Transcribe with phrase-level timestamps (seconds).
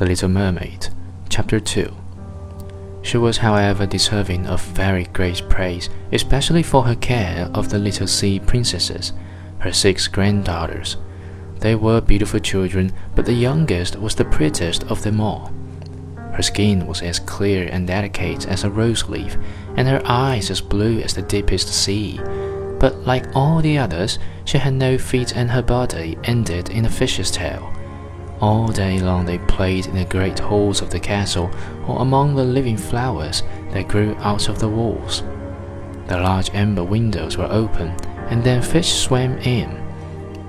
[0.00, 0.88] The Little Mermaid,
[1.28, 1.94] Chapter 2.
[3.02, 8.06] She was, however, deserving of very great praise, especially for her care of the little
[8.06, 9.12] sea princesses,
[9.58, 10.96] her six granddaughters.
[11.58, 15.52] They were beautiful children, but the youngest was the prettiest of them all.
[16.32, 19.36] Her skin was as clear and delicate as a rose leaf,
[19.76, 22.18] and her eyes as blue as the deepest sea.
[22.78, 26.90] But like all the others, she had no feet, and her body ended in a
[26.90, 27.70] fish's tail.
[28.40, 31.50] All day long they played in the great halls of the castle
[31.86, 35.22] or among the living flowers that grew out of the walls.
[36.06, 37.88] The large amber windows were open,
[38.30, 39.78] and then fish swam in,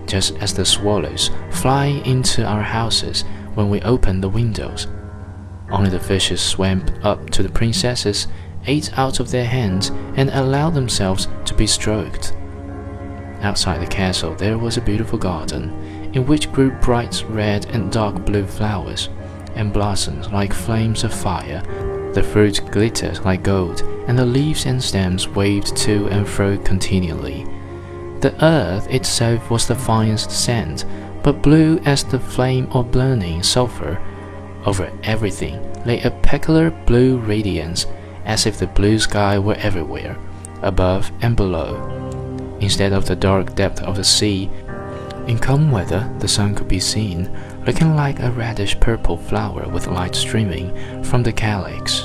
[0.07, 3.23] just as the swallows fly into our houses
[3.55, 4.87] when we open the windows.
[5.69, 8.27] Only the fishes swam up to the princesses,
[8.67, 12.33] ate out of their hands, and allowed themselves to be stroked.
[13.41, 18.25] Outside the castle there was a beautiful garden in which grew bright red and dark
[18.25, 19.09] blue flowers,
[19.55, 21.61] and blossoms like flames of fire.
[22.13, 27.45] The fruit glittered like gold, and the leaves and stems waved to and fro continually.
[28.19, 30.85] The earth itself was the finest sand,
[31.23, 33.99] but blue as the flame of burning sulphur.
[34.65, 37.87] Over everything lay a peculiar blue radiance,
[38.25, 40.17] as if the blue sky were everywhere,
[40.61, 41.87] above and below.
[42.59, 44.49] Instead of the dark depth of the sea,
[45.31, 47.31] in calm weather, the sun could be seen,
[47.65, 50.73] looking like a reddish purple flower with light streaming
[51.05, 52.00] from the calyx.